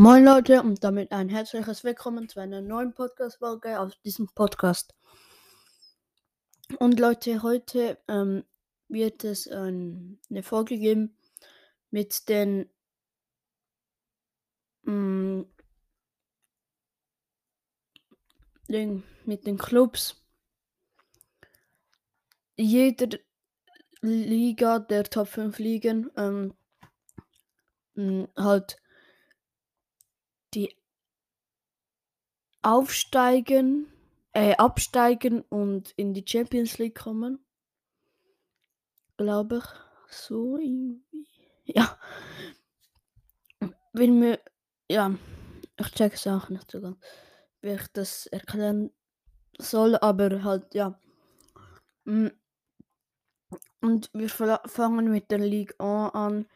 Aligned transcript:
Moin 0.00 0.24
Leute 0.24 0.62
und 0.62 0.84
damit 0.84 1.10
ein 1.10 1.28
herzliches 1.28 1.82
Willkommen 1.82 2.28
zu 2.28 2.38
einer 2.38 2.60
neuen 2.60 2.94
Podcast-Folge 2.94 3.80
auf 3.80 3.96
diesem 4.04 4.28
Podcast. 4.28 4.94
Und 6.78 7.00
Leute, 7.00 7.42
heute 7.42 7.98
ähm, 8.06 8.44
wird 8.86 9.24
es 9.24 9.48
ähm, 9.48 10.20
eine 10.30 10.44
Folge 10.44 10.78
geben 10.78 11.16
mit 11.90 12.28
den 12.28 12.70
mm, 14.84 15.40
mit 18.68 19.46
den 19.48 19.58
Clubs. 19.58 20.24
Jeder 22.56 23.18
Liga 24.00 24.78
der 24.78 25.02
Top 25.02 25.26
5 25.26 25.58
Ligen 25.58 26.08
ähm, 26.16 26.54
mm, 27.96 28.26
halt 28.36 28.80
die 30.54 30.76
aufsteigen, 32.62 33.86
äh, 34.32 34.56
absteigen 34.56 35.42
und 35.42 35.92
in 35.96 36.14
die 36.14 36.24
Champions 36.26 36.78
League 36.78 36.98
kommen. 36.98 37.44
Glaube 39.16 39.58
ich. 39.58 40.14
So 40.14 40.56
irgendwie. 40.56 41.26
Ja. 41.70 41.98
Wenn 43.92 44.18
mir. 44.18 44.40
Ja. 44.90 45.14
Ich 45.78 45.90
check 45.92 46.14
es 46.14 46.26
auch 46.26 46.48
nicht 46.48 46.70
so 46.70 46.80
ganz, 46.80 46.96
wie 47.60 47.72
ich 47.72 47.86
das 47.92 48.26
erklären 48.26 48.90
soll, 49.58 49.96
aber 49.96 50.42
halt, 50.44 50.74
ja. 50.74 50.98
Mm. 52.04 52.28
Und 53.82 54.10
wir 54.14 54.30
fangen 54.30 55.10
mit 55.10 55.30
der 55.30 55.38
Ligue 55.38 55.78
1 55.78 56.14
an. 56.14 56.46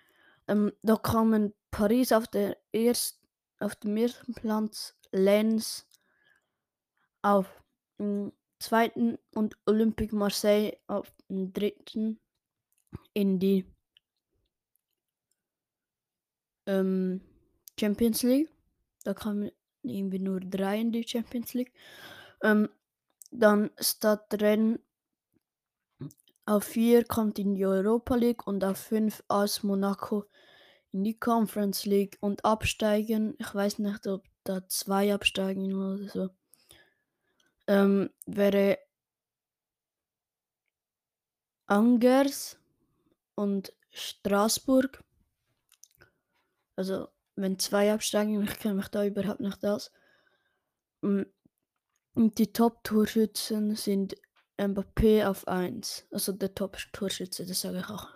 Ähm, 0.48 0.72
da 0.82 0.96
kommen 0.96 1.52
Paris 1.70 2.10
auf 2.10 2.26
der 2.26 2.56
ersten 2.72 3.21
auf 3.62 3.76
dem 3.76 3.96
ersten 3.96 4.34
Platz 4.34 4.96
Lens 5.12 5.86
auf 7.22 7.46
dem 7.98 8.32
zweiten 8.58 9.18
und 9.34 9.56
Olympique 9.66 10.14
Marseille 10.14 10.76
auf 10.86 11.12
dem 11.28 11.52
dritten 11.52 12.20
in 13.12 13.38
die 13.38 13.66
ähm, 16.66 17.20
Champions 17.78 18.22
League. 18.22 18.50
Da 19.04 19.14
kamen 19.14 19.50
irgendwie 19.82 20.18
nur 20.18 20.40
drei 20.40 20.80
in 20.80 20.92
die 20.92 21.06
Champions 21.06 21.54
League. 21.54 21.72
Ähm, 22.42 22.68
dann 23.30 23.70
Stadtrennen 23.78 24.78
auf 26.44 26.64
vier 26.64 27.04
kommt 27.04 27.38
in 27.38 27.54
die 27.54 27.66
Europa 27.66 28.14
League 28.14 28.46
und 28.46 28.64
auf 28.64 28.78
fünf 28.78 29.22
aus 29.28 29.62
Monaco 29.62 30.24
in 30.92 31.04
die 31.04 31.18
Conference 31.18 31.84
League 31.86 32.18
und 32.20 32.44
absteigen. 32.44 33.34
Ich 33.38 33.54
weiß 33.54 33.78
nicht, 33.78 34.06
ob 34.06 34.24
da 34.44 34.66
zwei 34.68 35.12
absteigen 35.12 35.74
oder 35.74 36.08
so. 36.08 36.30
Ähm, 37.66 38.10
wäre 38.26 38.78
Angers 41.66 42.58
und 43.34 43.72
Straßburg. 43.90 45.02
Also, 46.76 47.08
wenn 47.36 47.58
zwei 47.58 47.92
absteigen, 47.92 48.42
ich 48.42 48.58
kenne 48.58 48.74
mich 48.74 48.88
da 48.88 49.04
überhaupt 49.04 49.40
nicht 49.40 49.64
aus. 49.64 49.90
Mm, 51.02 51.22
und 52.14 52.38
die 52.38 52.52
Top-Torschützen 52.52 53.74
sind 53.74 54.16
Mbappé 54.58 55.26
auf 55.26 55.48
1. 55.48 56.08
Also 56.10 56.32
der 56.32 56.54
Top-Torschütze, 56.54 57.46
das 57.46 57.62
sage 57.62 57.78
ich 57.78 57.88
auch. 57.88 58.08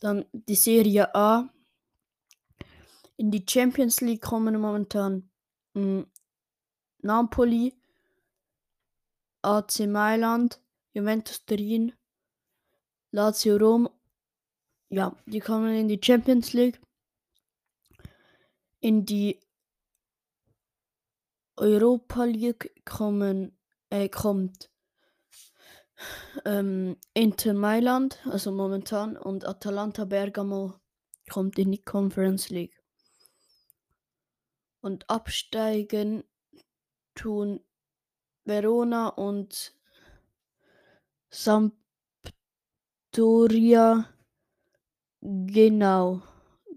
Dann 0.00 0.24
die 0.32 0.54
Serie 0.54 1.14
A 1.14 1.52
in 3.16 3.30
die 3.30 3.44
Champions 3.48 4.00
League 4.00 4.22
kommen 4.22 4.60
momentan 4.60 5.30
mh, 5.74 5.82
hm, 5.82 6.06
Napoli, 7.02 7.74
AC 9.42 9.86
Mailand, 9.86 10.60
Juventus 10.94 11.44
Turin, 11.44 11.92
Lazio 13.10 13.56
Rom. 13.56 13.88
Ja, 14.88 15.16
die 15.26 15.40
kommen 15.40 15.74
in 15.74 15.88
die 15.88 16.00
Champions 16.02 16.52
League. 16.52 16.80
In 18.80 19.04
die 19.04 19.40
Europa 21.56 22.24
League 22.24 22.72
kommen, 22.84 23.56
äh, 23.90 24.08
kommt 24.08 24.70
ähm, 26.44 26.96
Inter 27.14 27.54
Mailand, 27.54 28.18
also 28.26 28.50
momentan, 28.50 29.16
und 29.16 29.46
Atalanta 29.46 30.04
Bergamo 30.04 30.74
kommt 31.30 31.58
in 31.58 31.72
die 31.72 31.82
Conference 31.82 32.50
League 32.50 32.81
und 34.82 35.08
absteigen 35.08 36.24
tun 37.14 37.64
Verona 38.44 39.08
und 39.08 39.74
Sampdoria. 41.30 41.78
Genau. 45.20 46.22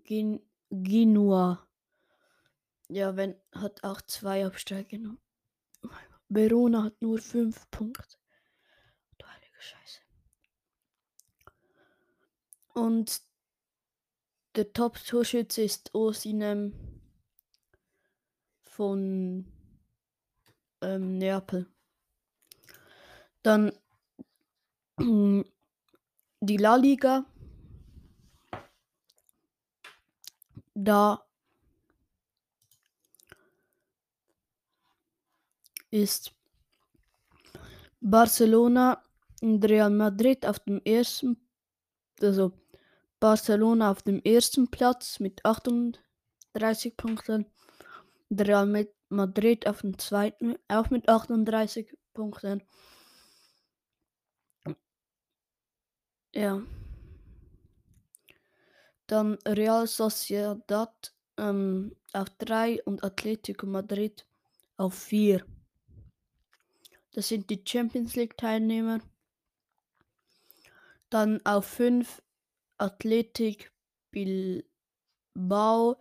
Gen 0.04 0.40
Genua 0.70 1.66
ja 2.90 3.16
wenn 3.16 3.36
hat 3.54 3.84
auch 3.84 4.02
zwei 4.02 4.46
absteigen 4.46 5.18
Verona 6.28 6.84
hat 6.84 7.02
nur 7.04 7.20
fünf 7.20 7.70
Punkte. 7.70 8.18
Du 9.20 9.28
heilige 9.28 9.62
Scheiße. 9.62 10.00
Und 12.74 13.22
der 14.56 14.74
Top-Torschütze 14.74 15.62
ist 15.62 15.94
Osinem 15.94 16.95
von 18.76 19.46
ähm, 20.82 21.18
Neapel. 21.18 21.66
Dann 23.42 23.72
die 25.00 26.58
La 26.58 26.76
Liga. 26.76 27.26
Da 30.74 31.26
ist 35.90 36.34
Barcelona 38.02 39.02
und 39.42 39.64
Real 39.64 39.90
Madrid 39.90 40.46
auf 40.46 40.60
dem 40.60 40.82
ersten, 40.84 41.38
also 42.22 42.52
Barcelona 43.22 43.92
auf 43.92 44.04
dem 44.04 44.22
ersten 44.22 44.70
Platz 44.70 45.22
mit 45.22 45.46
38 45.46 46.98
Punkten. 46.98 47.46
Real 48.42 48.88
Madrid 49.10 49.68
auf 49.68 49.82
dem 49.82 49.98
zweiten, 49.98 50.56
auch 50.68 50.90
mit 50.90 51.10
38 51.10 51.96
Punkten. 52.14 52.64
Ja. 56.34 56.62
Dann 59.08 59.36
Real 59.46 59.88
Sociedad 59.88 61.14
ähm, 61.38 61.96
auf 62.14 62.30
3 62.40 62.84
und 62.84 63.04
Atletico 63.04 63.66
Madrid 63.66 64.26
auf 64.78 64.96
4. 64.96 65.46
Das 67.14 67.30
sind 67.30 67.50
die 67.50 67.64
Champions 67.66 68.16
League 68.16 68.38
Teilnehmer. 68.38 69.00
Dann 71.10 71.40
auf 71.46 71.66
5 71.66 72.22
Athletic 72.78 73.72
Bilbao 74.12 75.96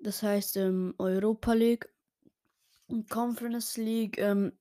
das 0.00 0.22
heißt 0.22 0.56
ähm, 0.56 0.94
Europa 0.98 1.52
League. 1.52 1.88
Und 2.86 3.08
Conference 3.08 3.76
League, 3.76 4.18
ähm, 4.18 4.52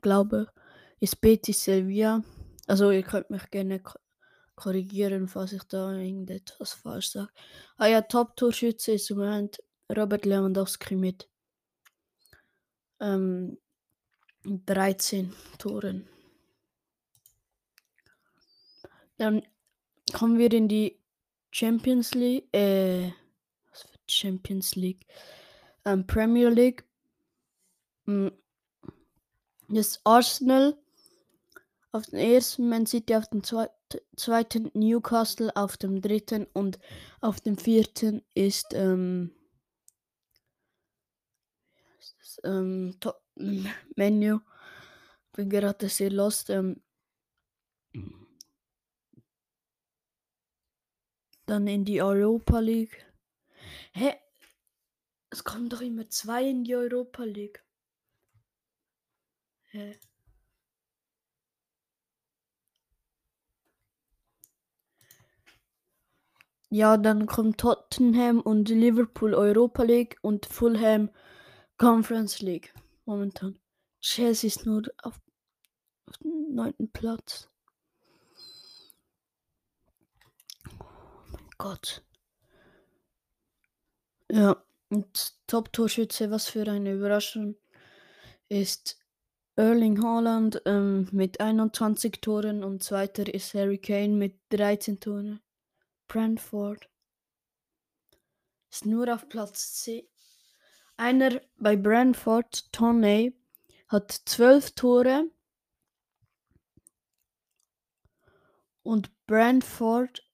glaube 0.00 0.48
ist 1.00 1.20
Betis 1.20 1.64
Sevilla. 1.64 2.22
Also 2.66 2.90
ihr 2.90 3.02
könnt 3.02 3.30
mich 3.30 3.50
gerne 3.50 3.82
korrigieren, 4.54 5.26
falls 5.26 5.52
ich 5.52 5.64
da 5.64 5.92
irgendetwas 5.92 6.74
falsch 6.74 7.10
sage. 7.10 7.30
Ah 7.76 7.86
ja, 7.86 8.02
Top-Torschütze 8.02 8.92
ist 8.92 9.10
im 9.10 9.18
Moment 9.18 9.58
Robert 9.96 10.26
Lewandowski 10.26 10.94
mit 10.94 11.28
ähm, 13.00 13.58
13 14.44 15.32
Toren. 15.58 16.06
Dann 19.16 19.42
kommen 20.12 20.38
wir 20.38 20.52
in 20.52 20.68
die 20.68 20.98
Champions 21.50 22.14
League, 22.14 22.48
äh, 22.54 23.10
Champions 24.10 24.74
League. 24.76 25.06
Ähm, 25.84 26.06
Premier 26.06 26.48
League 26.48 26.84
hm, 28.06 28.32
ist 29.68 30.00
Arsenal 30.04 30.76
auf 31.92 32.06
dem 32.06 32.18
ersten, 32.18 32.68
Man 32.68 32.86
City 32.86 33.16
auf 33.16 33.28
dem 33.28 33.42
zweiten, 33.42 34.70
Newcastle 34.74 35.54
auf 35.56 35.76
dem 35.76 36.00
dritten 36.00 36.46
und 36.52 36.78
auf 37.20 37.40
dem 37.40 37.58
vierten 37.58 38.22
ist 38.34 38.74
ähm, 38.74 39.32
ähm, 42.44 42.96
Menu. 43.96 44.40
Bin 45.32 45.48
gerade 45.48 45.88
sehr 45.88 46.10
lost. 46.10 46.50
Ähm, 46.50 46.82
dann 51.46 51.66
in 51.66 51.84
die 51.84 52.00
Europa 52.00 52.60
League. 52.60 53.09
Hä? 53.92 54.14
Es 55.30 55.44
kommen 55.44 55.68
doch 55.68 55.80
immer 55.80 56.08
zwei 56.08 56.48
in 56.48 56.64
die 56.64 56.74
Europa 56.74 57.24
League. 57.24 57.64
Hä? 59.70 59.98
Ja, 66.72 66.96
dann 66.96 67.26
kommt 67.26 67.58
Tottenham 67.58 68.40
und 68.40 68.68
Liverpool 68.68 69.34
Europa 69.34 69.82
League 69.82 70.18
und 70.22 70.46
Fulham 70.46 71.10
Conference 71.78 72.40
League 72.40 72.72
momentan. 73.06 73.58
Chelsea 74.00 74.46
ist 74.46 74.66
nur 74.66 74.82
auf, 75.02 75.20
auf 76.06 76.16
dem 76.18 76.54
neunten 76.54 76.90
Platz. 76.92 77.48
Oh 80.78 80.84
mein 81.32 81.50
Gott. 81.58 82.04
Ja, 84.32 84.62
und 84.90 85.34
Top-Torschütze, 85.48 86.30
was 86.30 86.48
für 86.48 86.62
eine 86.70 86.92
Überraschung, 86.92 87.56
ist 88.48 88.96
Erling 89.56 90.00
Haaland 90.04 90.62
ähm, 90.66 91.08
mit 91.10 91.40
21 91.40 92.20
Toren 92.20 92.62
und 92.62 92.84
zweiter 92.84 93.32
ist 93.32 93.54
Harry 93.54 93.78
Kane 93.78 94.14
mit 94.14 94.38
13 94.50 95.00
Toren. 95.00 95.40
Brentford 96.06 96.88
ist 98.70 98.86
nur 98.86 99.12
auf 99.12 99.28
Platz 99.28 99.82
10. 99.82 100.06
Einer 100.96 101.40
bei 101.56 101.74
Brentford, 101.74 102.72
Tonney, 102.72 103.36
hat 103.88 104.12
12 104.12 104.76
Tore 104.76 105.24
und 108.84 109.10
Brentford 109.26 110.24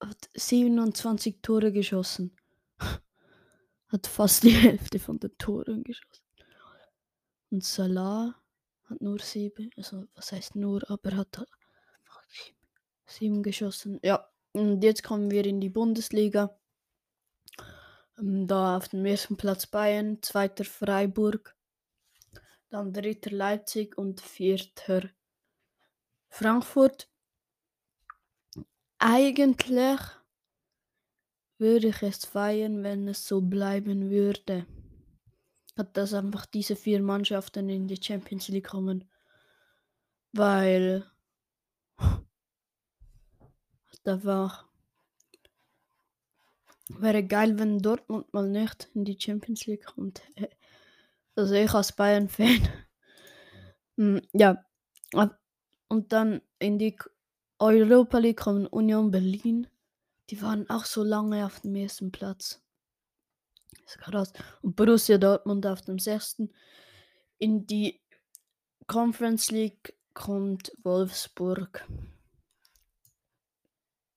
hat 0.00 0.30
27 0.34 1.42
Tore 1.42 1.70
geschossen. 1.70 2.36
Hat 3.96 4.06
fast 4.06 4.42
die 4.42 4.50
Hälfte 4.66 4.98
von 4.98 5.18
den 5.18 5.36
Toren 5.38 5.82
geschossen. 5.82 6.24
Und 7.50 7.64
Salah 7.64 8.34
hat 8.84 9.00
nur 9.00 9.18
sieben, 9.20 9.70
also 9.76 10.04
was 10.14 10.32
heißt 10.32 10.56
nur, 10.56 10.88
aber 10.90 11.16
hat 11.16 11.38
halt 11.38 11.48
sieben 13.06 13.42
geschossen. 13.42 13.98
Ja, 14.02 14.28
und 14.52 14.82
jetzt 14.82 15.02
kommen 15.02 15.30
wir 15.30 15.44
in 15.46 15.60
die 15.60 15.70
Bundesliga. 15.70 16.58
Ähm, 18.18 18.46
da 18.46 18.76
auf 18.76 18.88
dem 18.88 19.04
ersten 19.06 19.36
Platz 19.36 19.66
Bayern, 19.66 20.22
zweiter 20.22 20.64
Freiburg, 20.64 21.56
dann 22.68 22.92
dritter 22.92 23.30
Leipzig 23.30 23.96
und 23.96 24.20
vierter 24.20 25.08
Frankfurt. 26.28 27.08
Eigentlich 28.98 30.00
würde 31.58 31.88
ich 31.88 32.02
es 32.02 32.24
feiern, 32.24 32.82
wenn 32.82 33.08
es 33.08 33.26
so 33.26 33.40
bleiben 33.40 34.10
würde. 34.10 34.66
Dass 35.92 36.14
einfach 36.14 36.46
diese 36.46 36.76
vier 36.76 37.02
Mannschaften 37.02 37.68
in 37.68 37.86
die 37.86 38.02
Champions 38.02 38.48
League 38.48 38.68
kommen. 38.68 39.04
Weil 40.32 41.04
da 44.04 44.24
war 44.24 44.66
wäre 46.88 47.24
geil, 47.24 47.58
wenn 47.58 47.80
Dortmund 47.80 48.32
mal 48.32 48.48
nicht 48.48 48.88
in 48.94 49.04
die 49.04 49.18
Champions 49.18 49.66
League 49.66 49.86
kommt. 49.86 50.22
Also 51.38 51.52
ich 51.52 51.70
als 51.74 51.92
Bayern-Fan. 51.92 52.66
Hm, 53.98 54.22
ja. 54.32 54.64
Und 55.12 56.10
dann 56.10 56.40
in 56.58 56.78
die 56.78 56.96
Europa 57.58 58.16
League 58.16 58.38
kommen 58.38 58.66
Union 58.66 59.10
Berlin. 59.10 59.66
Die 60.30 60.42
waren 60.42 60.68
auch 60.68 60.84
so 60.84 61.02
lange 61.02 61.46
auf 61.46 61.60
dem 61.60 61.74
ersten 61.76 62.10
Platz. 62.10 62.62
Das 63.70 63.94
ist 63.94 63.98
krass. 63.98 64.32
Und 64.62 64.76
Borussia 64.76 65.18
Dortmund 65.18 65.66
auf 65.66 65.82
dem 65.82 65.98
sechsten. 65.98 66.52
In 67.38 67.66
die 67.66 68.00
Conference 68.86 69.50
League 69.50 69.96
kommt 70.14 70.72
Wolfsburg. 70.82 71.86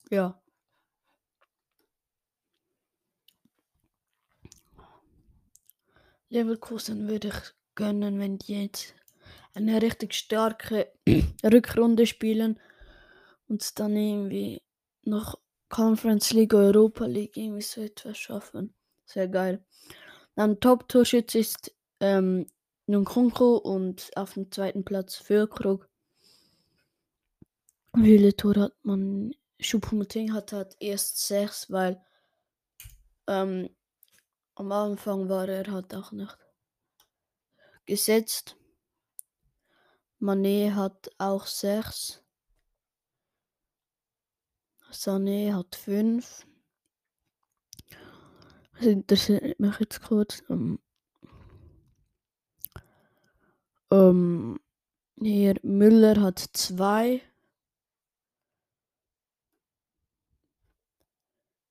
Ja. 0.10 0.42
Leverkusen 6.30 7.08
würde 7.08 7.30
ich 7.30 7.36
gönnen, 7.76 8.20
wenn 8.20 8.38
die 8.38 8.62
jetzt 8.64 8.94
eine 9.54 9.82
richtig 9.82 10.14
starke 10.14 10.92
Rückrunde 11.44 12.06
spielen 12.06 12.60
und 13.48 13.80
dann 13.80 13.96
irgendwie 13.96 14.62
noch 15.04 15.40
Conference 15.70 16.34
League, 16.34 16.54
Europa 16.54 17.06
League 17.06 17.38
irgendwie 17.38 17.62
so 17.62 17.82
etwas 17.82 18.18
schaffen. 18.18 18.74
Sehr 19.06 19.28
geil. 19.28 19.64
Dann 20.36 20.60
Top-Torschütze 20.60 21.40
ist 21.40 21.74
ähm, 22.00 22.48
Nkunku 22.88 23.56
und 23.58 24.12
auf 24.16 24.34
dem 24.34 24.52
zweiten 24.52 24.84
Platz 24.84 25.16
Füllkrug. 25.16 25.88
Wie 27.94 28.04
viele 28.04 28.36
Tore 28.36 28.62
hat 28.62 28.76
man? 28.84 29.34
Schupumuting 29.62 30.32
hat 30.32 30.54
halt 30.54 30.78
erst 30.80 31.28
sechs, 31.28 31.70
weil 31.70 32.02
ähm, 33.28 33.70
am 34.56 34.72
Anfang 34.72 35.28
war 35.28 35.50
er 35.50 35.70
halt 35.70 35.94
auch 35.94 36.12
nicht 36.14 36.38
gesetzt. 37.86 38.56
Mané 40.22 40.74
hat 40.74 41.12
auch 41.18 41.46
sechs. 41.46 42.24
Sané 44.92 45.54
hat 45.54 45.76
5. 45.76 46.46
Das 48.74 48.86
interessiert 48.86 49.60
mich 49.60 49.80
jetzt 49.80 50.02
kurz. 50.02 50.42
Ähm, 50.50 50.80
ähm, 53.92 54.60
hier 55.22 55.56
Müller 55.64 56.22
hat 56.22 56.40
2. 56.40 57.22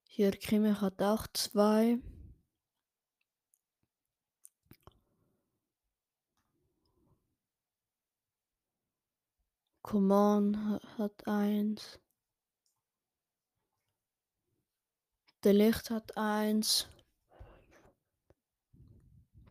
Hier 0.04 0.32
Kimmich 0.32 0.80
hat 0.80 1.00
auch 1.00 1.26
2. 1.32 1.98
Coman 9.82 10.80
hat 10.98 11.26
1. 11.26 11.98
Der 15.44 15.52
Licht 15.52 15.90
hat 15.90 16.16
eins. 16.16 16.88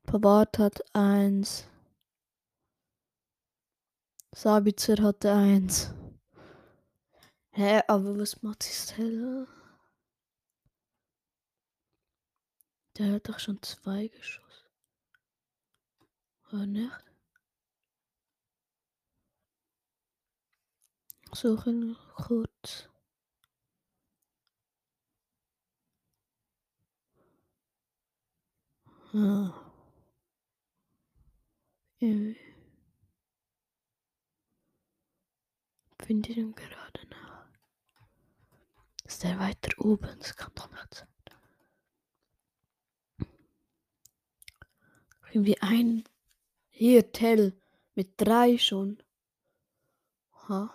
Pavard 0.03 0.59
hat 0.59 0.83
eins. 0.93 1.65
Sabitzer 4.35 5.01
hatte 5.01 5.31
eins. 5.31 5.94
Hä, 7.51 7.81
aber 7.87 8.19
was 8.19 8.44
macht 8.44 8.67
die 8.67 8.73
Stella? 8.73 9.47
Der 12.97 13.13
hat 13.13 13.29
doch 13.29 13.39
schon 13.39 13.61
zwei 13.63 14.07
Geschoss. 14.09 14.65
Oder 16.51 16.65
nicht? 16.65 17.06
Suchen 21.33 21.95
kurz. 22.15 22.89
Ah. 29.19 29.52
Finde 32.00 32.36
ihn 36.33 36.54
gerade 36.54 37.07
nach. 37.09 37.47
Ist 39.06 39.24
der 39.24 39.40
weiter 39.40 39.71
oben? 39.83 40.19
Das 40.19 40.36
kann 40.36 40.52
doch 40.54 40.69
nicht 40.69 40.94
sein. 40.94 41.07
Irgendwie 45.31 45.59
ein. 45.62 46.04
Hier, 46.69 47.12
Tell. 47.12 47.59
Mit 47.95 48.21
drei 48.21 48.59
schon. 48.59 49.02
Ha. 50.47 50.71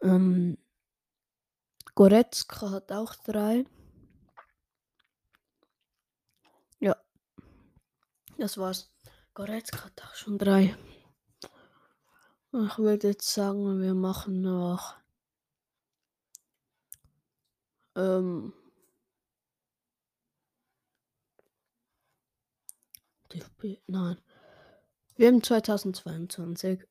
Ähm, 0.00 0.56
Goretzka 1.94 2.70
hat 2.70 2.90
auch 2.90 3.14
drei. 3.16 3.66
Ja. 6.80 6.96
Das 8.38 8.56
war's. 8.56 8.90
Goretzka 9.34 9.84
hat 9.84 10.02
auch 10.02 10.14
schon 10.14 10.38
drei. 10.38 10.76
Ich 12.54 12.78
würde 12.78 13.08
jetzt 13.08 13.32
sagen, 13.32 13.80
wir 13.80 13.94
machen 13.94 14.42
noch. 14.42 14.94
Ähm, 17.94 18.52
nein. 23.86 24.18
Wir 25.16 25.28
haben 25.28 25.42
2022. 25.42 26.86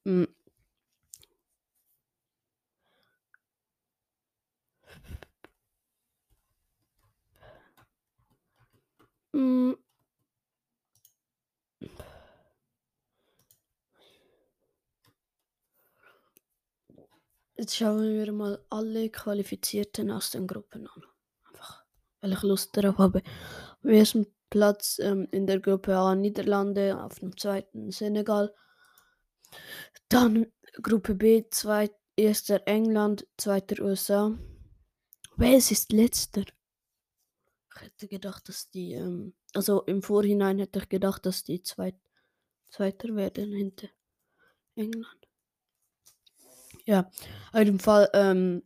Jetzt 17.62 17.78
schauen 17.78 18.02
wir 18.02 18.32
mal 18.32 18.66
alle 18.72 19.12
Qualifizierten 19.12 20.10
aus 20.10 20.32
den 20.32 20.48
Gruppen 20.48 20.88
an. 20.88 21.04
Einfach, 21.48 21.86
weil 22.20 22.34
ich 22.34 22.42
Lust 22.42 22.76
darauf 22.76 22.98
habe. 22.98 23.22
Am 23.84 23.90
ersten 23.92 24.26
Platz 24.50 24.98
ähm, 24.98 25.28
in 25.30 25.46
der 25.46 25.60
Gruppe 25.60 25.96
A 25.96 26.16
Niederlande, 26.16 27.00
auf 27.00 27.20
dem 27.20 27.38
zweiten 27.38 27.92
Senegal. 27.92 28.52
Dann 30.10 30.52
Gruppe 30.82 31.14
B, 31.14 31.48
zweit, 31.52 31.94
erster 32.16 32.64
England, 32.66 33.28
zweiter 33.38 33.80
USA. 33.84 34.36
Wales 35.36 35.70
ist 35.70 35.92
letzter. 35.92 36.46
Ich 37.76 37.82
hätte 37.82 38.08
gedacht, 38.08 38.50
dass 38.50 38.72
die, 38.72 38.94
ähm, 38.94 39.36
also 39.54 39.84
im 39.84 40.02
Vorhinein 40.02 40.58
hätte 40.58 40.80
ich 40.80 40.90
gedacht, 40.90 41.28
dass 41.28 41.44
die 41.44 41.62
zweit, 41.62 41.96
zweiter 42.70 43.16
werden 43.16 43.54
hinter 43.54 43.90
England. 44.74 45.21
Ja, 46.86 47.10
auf 47.52 47.60
jeden 47.60 47.80
Fall 47.80 48.10
ähm, 48.14 48.64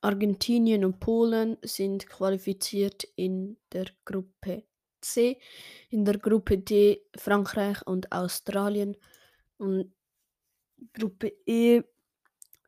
Argentinien 0.00 0.84
und 0.84 0.98
Polen 0.98 1.56
sind 1.62 2.08
qualifiziert 2.08 3.04
in 3.14 3.56
der 3.72 3.86
Gruppe 4.04 4.64
C. 5.00 5.38
In 5.90 6.04
der 6.04 6.18
Gruppe 6.18 6.58
D 6.58 7.02
Frankreich 7.16 7.86
und 7.86 8.10
Australien. 8.10 8.96
Und 9.58 9.92
Gruppe 10.92 11.32
E 11.46 11.82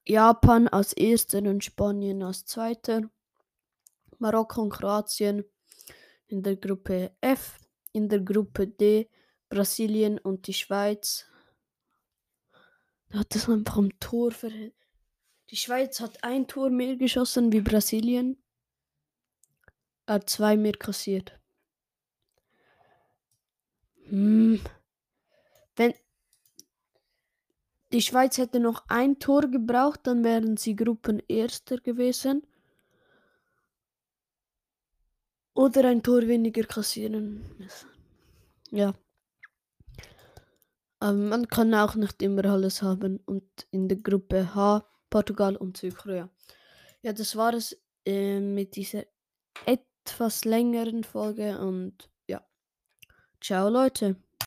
Japan 0.07 0.69
als 0.69 0.93
erster 0.93 1.39
und 1.39 1.65
Spanien 1.65 2.23
als 2.23 2.45
zweiter. 2.45 3.11
Marokko 4.19 4.63
und 4.63 4.71
Kroatien 4.71 5.45
in 6.29 6.43
der 6.43 6.57
Gruppe 6.57 7.17
F. 7.21 7.59
In 7.93 8.09
der 8.09 8.21
Gruppe 8.21 8.69
D 8.69 9.11
Brasilien 9.49 10.19
und 10.19 10.47
die 10.47 10.55
Schweiz. 10.55 11.27
Hat 13.14 13.35
es 13.37 13.49
einfach 13.49 13.76
am 13.76 13.99
Tor 14.00 14.33
verhindert. 14.33 14.75
Die 15.50 15.56
Schweiz 15.56 16.00
hat 16.00 16.25
ein 16.25 16.49
Tor 16.49 16.68
mehr 16.68 16.97
geschossen 16.97 17.52
wie 17.52 17.61
Brasilien. 17.61 18.42
Er 20.06 20.14
hat 20.14 20.28
zwei 20.28 20.56
mehr 20.56 20.73
kassiert. 20.73 21.38
Hm. 24.09 24.61
Wenn 25.76 25.94
die 27.92 28.02
Schweiz 28.02 28.38
hätte 28.38 28.59
noch 28.59 28.85
ein 28.88 29.21
Tor 29.21 29.42
gebraucht, 29.42 30.00
dann 30.04 30.25
wären 30.25 30.56
sie 30.56 30.75
Gruppenerster 30.75 31.78
gewesen. 31.78 32.44
Oder 35.54 35.88
ein 35.88 36.02
Tor 36.02 36.23
weniger 36.23 36.64
kassieren 36.64 37.44
müssen. 37.59 37.90
Ja. 38.73 38.92
Aber 41.05 41.19
man 41.19 41.49
kann 41.49 41.75
auch 41.75 41.97
nicht 41.97 42.23
immer 42.23 42.47
alles 42.47 42.81
haben. 42.81 43.21
Und 43.27 43.45
in 43.71 43.89
der 43.89 43.99
Gruppe 43.99 44.55
H 44.55 44.89
Portugal 45.11 45.55
und 45.55 45.77
Südkorea. 45.77 46.31
Ja, 47.03 47.13
das 47.13 47.37
war 47.37 47.53
es 47.53 47.79
äh, 48.07 48.41
mit 48.41 48.75
dieser 48.75 49.05
etwas 49.67 50.47
längeren 50.47 51.05
Folge 51.05 51.59
und 51.59 52.09
ja. 52.27 52.43
Ciao 53.39 53.69
Leute. 53.69 54.17